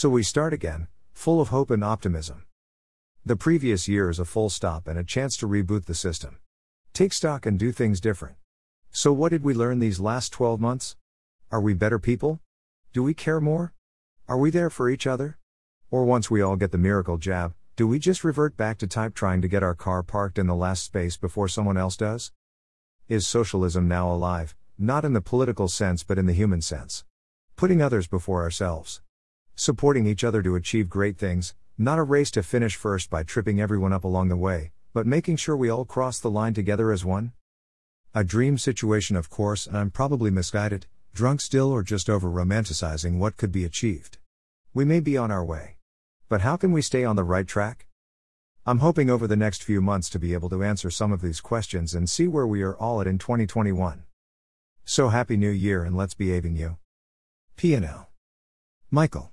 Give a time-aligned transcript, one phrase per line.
[0.00, 2.44] So we start again, full of hope and optimism.
[3.26, 6.38] The previous year is a full stop and a chance to reboot the system.
[6.94, 8.36] Take stock and do things different.
[8.90, 10.96] So, what did we learn these last 12 months?
[11.52, 12.40] Are we better people?
[12.94, 13.74] Do we care more?
[14.26, 15.36] Are we there for each other?
[15.90, 19.14] Or once we all get the miracle jab, do we just revert back to type
[19.14, 22.32] trying to get our car parked in the last space before someone else does?
[23.06, 27.04] Is socialism now alive, not in the political sense but in the human sense?
[27.54, 29.02] Putting others before ourselves.
[29.60, 33.60] Supporting each other to achieve great things, not a race to finish first by tripping
[33.60, 37.04] everyone up along the way, but making sure we all cross the line together as
[37.04, 37.32] one?
[38.14, 43.18] A dream situation, of course, and I'm probably misguided, drunk still, or just over romanticizing
[43.18, 44.16] what could be achieved.
[44.72, 45.76] We may be on our way.
[46.30, 47.86] But how can we stay on the right track?
[48.64, 51.42] I'm hoping over the next few months to be able to answer some of these
[51.42, 54.04] questions and see where we are all at in 2021.
[54.86, 56.78] So happy new year and let's be aving you.
[57.56, 58.08] P&L.
[58.90, 59.30] Michael.